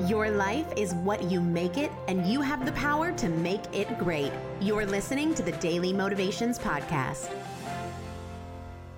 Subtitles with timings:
[0.00, 3.96] Your life is what you make it, and you have the power to make it
[3.96, 4.32] great.
[4.60, 7.30] You're listening to the Daily Motivations Podcast.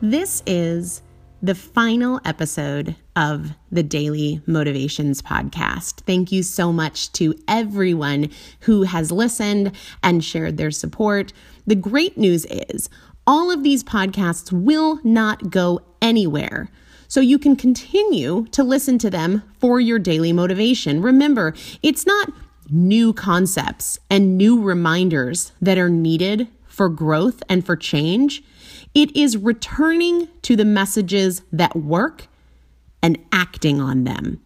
[0.01, 1.03] This is
[1.43, 6.01] the final episode of the Daily Motivations Podcast.
[6.06, 9.72] Thank you so much to everyone who has listened
[10.03, 11.35] and shared their support.
[11.67, 12.88] The great news is
[13.26, 16.70] all of these podcasts will not go anywhere.
[17.09, 21.02] So you can continue to listen to them for your daily motivation.
[21.02, 22.33] Remember, it's not
[22.69, 28.42] new concepts and new reminders that are needed for growth and for change.
[28.95, 32.27] It is returning to the messages that work
[33.02, 34.41] and acting on them.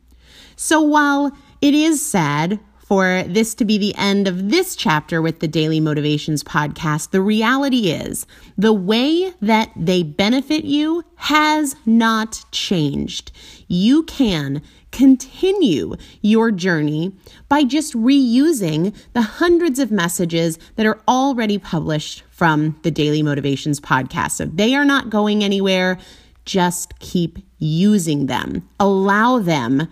[0.56, 5.38] So while it is sad for this to be the end of this chapter with
[5.38, 8.26] the Daily Motivations podcast, the reality is
[8.58, 13.30] the way that they benefit you has not changed.
[13.68, 17.12] You can continue your journey
[17.48, 23.78] by just reusing the hundreds of messages that are already published from the Daily Motivations
[23.78, 24.32] podcast.
[24.32, 25.96] So they are not going anywhere.
[26.45, 28.68] Just keep using them.
[28.80, 29.87] Allow them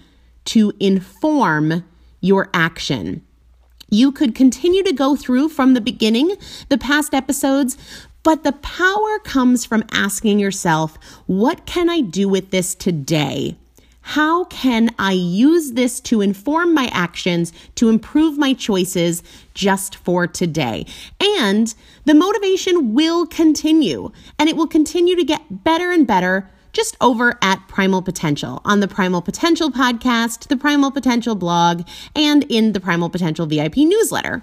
[0.47, 1.85] to inform
[2.21, 3.25] your action.
[3.91, 6.37] You could continue to go through from the beginning,
[6.69, 7.79] the past episodes,
[8.23, 13.57] but the power comes from asking yourself, what can I do with this today?
[14.03, 20.27] How can I use this to inform my actions, to improve my choices just for
[20.27, 20.87] today?
[21.39, 21.75] And
[22.07, 27.39] the motivation will continue and it will continue to get better and better just over
[27.43, 32.81] at Primal Potential on the Primal Potential podcast, the Primal Potential blog, and in the
[32.81, 34.43] Primal Potential VIP newsletter.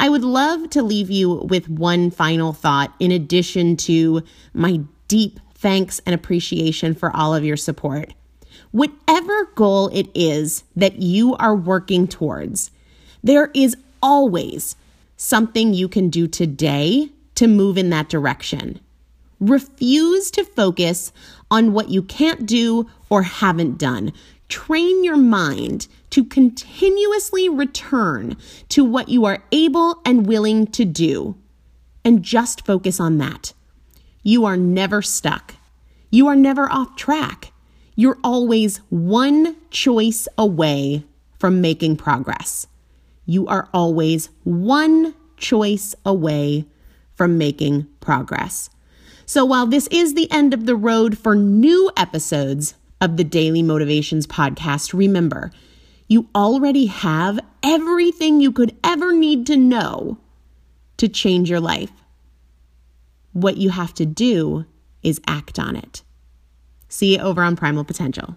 [0.00, 4.22] I would love to leave you with one final thought in addition to
[4.52, 8.12] my deep thanks and appreciation for all of your support.
[8.72, 12.70] Whatever goal it is that you are working towards,
[13.22, 14.76] there is always
[15.16, 18.80] something you can do today to move in that direction.
[19.44, 21.12] Refuse to focus
[21.50, 24.12] on what you can't do or haven't done.
[24.48, 28.38] Train your mind to continuously return
[28.70, 31.36] to what you are able and willing to do,
[32.04, 33.52] and just focus on that.
[34.22, 35.56] You are never stuck.
[36.10, 37.52] You are never off track.
[37.96, 41.04] You're always one choice away
[41.38, 42.66] from making progress.
[43.26, 46.64] You are always one choice away
[47.14, 48.70] from making progress.
[49.26, 53.62] So while this is the end of the road for new episodes of the Daily
[53.62, 55.50] Motivations podcast, remember,
[56.08, 60.18] you already have everything you could ever need to know
[60.98, 61.90] to change your life.
[63.32, 64.66] What you have to do
[65.02, 66.02] is act on it.
[66.88, 68.36] See you over on Primal Potential.